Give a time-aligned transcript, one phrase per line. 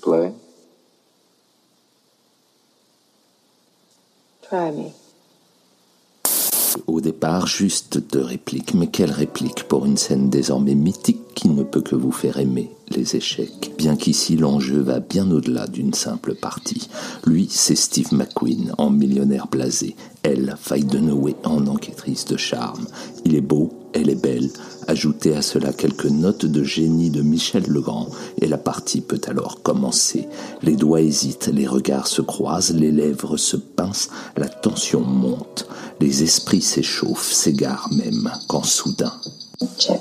[0.00, 0.32] play?
[4.42, 5.02] Try me.
[6.86, 11.62] Au départ, juste deux répliques, mais quelles répliques pour une scène désormais mythique qui ne
[11.62, 13.72] peut que vous faire aimer les échecs.
[13.76, 16.88] Bien qu'ici l'enjeu va bien au-delà d'une simple partie.
[17.24, 19.96] Lui, c'est Steve McQueen en millionnaire blasé.
[20.22, 22.86] Elle, Faye Dunaway en enquêtrice de charme.
[23.24, 24.50] Il est beau, elle est belle.
[24.88, 28.08] Ajoutez à cela quelques notes de génie de Michel Legrand
[28.40, 30.28] et la partie peut alors commencer.
[30.62, 35.68] Les doigts hésitent, les regards se croisent, les lèvres se pincent, la tension monte.
[36.00, 39.12] Les esprits s'échauffent, s'égarent même, quand soudain.
[39.78, 40.00] Check.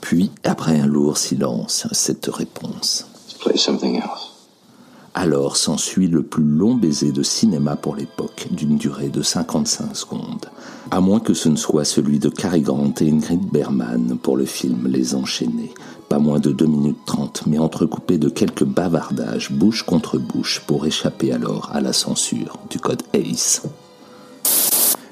[0.00, 3.06] Puis, après un lourd silence, cette réponse.
[3.28, 4.38] Let's play something else.
[5.14, 10.46] Alors s'ensuit le plus long baiser de cinéma pour l'époque, d'une durée de 55 secondes.
[10.90, 14.46] À moins que ce ne soit celui de Cary Grant et Ingrid Bergman pour le
[14.46, 15.74] film Les Enchaînés.
[16.08, 20.86] Pas moins de 2 minutes 30, mais entrecoupé de quelques bavardages bouche contre bouche pour
[20.86, 23.62] échapper alors à la censure du code ACE.